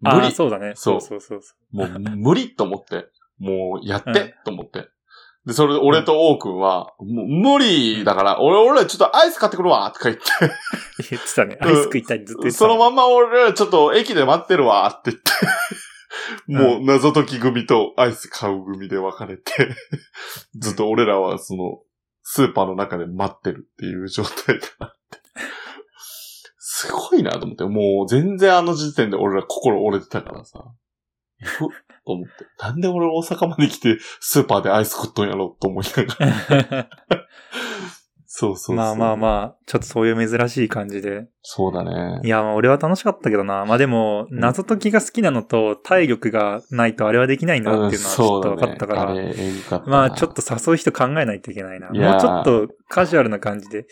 [0.00, 0.72] 無理そうだね。
[0.74, 3.08] そそううそうそうそもう無理と思って。
[3.38, 4.88] もうやって、うんと思って。
[5.46, 10.20] で、それで俺と王くんは、もう無理だから、俺、俺らちょっとアイス買ってくるわとか言っう。
[11.10, 11.56] 言ってたね。
[11.60, 12.68] うんアイス食いたいずっと言て、ってたね。
[12.68, 15.30] そのまんま俺らちょっと駅で待ってるわって言って、
[16.48, 19.74] もう謎解き組とアイス買う組で分かれて、
[20.56, 21.82] ずっと俺らはその、
[22.22, 25.18] スーパーの中で待ってるっていう状態だって。
[26.58, 30.64] すごいなと思って、もう全然あの時点で俺ら心折れてたからさ。
[31.40, 31.68] ふっ
[32.04, 32.46] と思って。
[32.58, 36.88] なんで俺大阪まで来てスーパーでアイス食っとんやろと思いながら。
[38.30, 38.76] そうそうそう。
[38.76, 39.16] まあまああ。
[39.16, 41.28] まあ、ちょっとそういう珍しい感じで。
[41.40, 42.28] そうだねい。
[42.28, 43.64] や、まあ俺は楽しかったけどな。
[43.64, 49.12] まあでも、うん謎解きが好きなのと体力がないとあれはできないんだっていうのはちょっと分かったから。
[49.12, 49.34] うんね、
[49.66, 49.90] あかったな。
[49.90, 51.88] まあちょっと誘う人考えないといけないな。
[51.90, 53.86] いもうちょっとカジュアルな感じで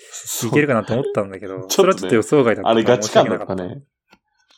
[0.47, 3.83] いけるかなと思ったんだけど、ちょっとねそれはちょっと予想外だったあれガチ感だったね。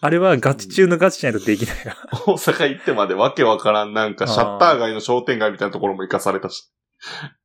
[0.00, 1.96] あれはガチ中のガチじゃないとできないわ。
[2.26, 6.72] 大阪行ってまでわけわからんなんかシャッター街の商店街みたいなところも行かされたし。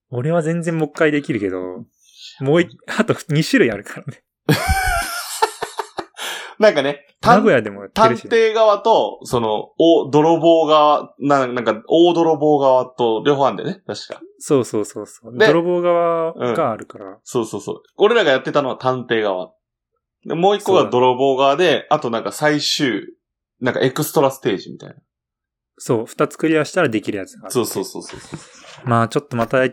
[0.10, 1.86] 俺は全然もう一回できるけど、
[2.44, 4.24] もう一、あと2種類あるからね。
[6.60, 8.14] なんかね、名探古屋でも探。
[8.14, 14.22] 偵側と、その、お、泥棒側、ななんか、大泥棒側と両方あんだよね、確か。
[14.40, 15.38] そうそうそうそう。
[15.38, 17.18] で泥棒側があるから。
[17.24, 17.84] そうそうそう。
[17.98, 19.54] 俺らがやってたのは探偵側。
[20.26, 23.08] でもう一個が泥棒側で、あとなんか最終、
[23.62, 24.96] なんかエクストラステージみたいな。
[25.78, 28.38] そう、2つクリアしたらできるやつがあってそうそうそうそうそ
[28.86, 28.88] う。
[28.88, 29.72] まあちょっとまたや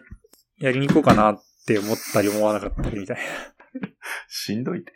[0.58, 3.22] りに行こうかなって思ったり思わなかったりみたいな。
[4.28, 4.92] しんどいって。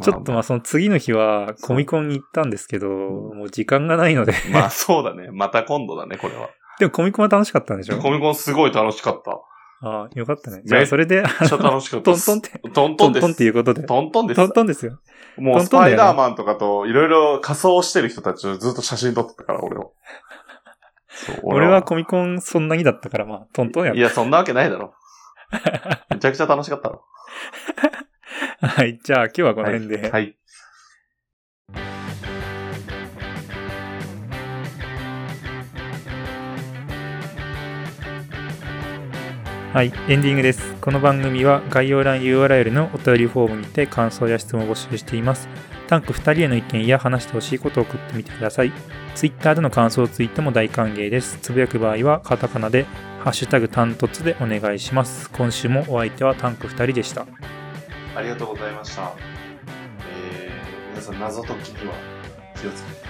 [0.00, 4.32] ちょっとまあその次の日はコミコンに行ったんですけど、もう時間がないので。
[4.52, 5.30] まあそうだね。
[5.34, 6.50] また今度だね、これは。
[6.78, 7.98] でもコミコンは楽しかったんでしょ？
[7.98, 9.40] コミコンすごい楽しかった。
[9.80, 10.62] ああ、よかったね。
[10.64, 12.20] じゃあそれで、めっちゃ楽しかったトン。
[12.20, 13.22] トンって、トントンです。
[13.22, 13.82] トントンっていうことで。
[13.84, 14.36] トントンです。
[14.36, 15.00] トントンですよ。
[15.36, 19.94] もうスパイダーマンとかといろいろ仮装してる人たちをずっと写真撮ってたから、俺を。
[21.42, 24.94] 俺はコミコンそんなにだったから、まあ、トントンやっいや、そんなわけないだろ。
[26.10, 27.04] めちゃくちゃ楽しかったろ。
[28.60, 28.68] た。
[28.68, 29.96] はい、じゃあ今日はこの辺で。
[30.02, 30.10] はい。
[30.10, 30.38] はい
[39.74, 40.76] はい、エンディングです。
[40.76, 45.46] この番組は概要欄 URL のお便りフォームにて感想や質問を募集しています。
[45.88, 48.72] タンク2人への意見や話してほしいことを送ってみてください。
[49.14, 51.36] Twitter での感想ツイートも大歓迎です。
[51.42, 52.86] つぶやく場合はカタカナで、
[53.22, 55.28] ハッシュタグタントツでお願いします。
[55.32, 57.26] 今週もお相手はタンク2人でした。
[58.16, 59.12] ありがとうございました。
[60.10, 61.92] えー、皆さん謎解きには
[62.58, 63.07] 気をつけて。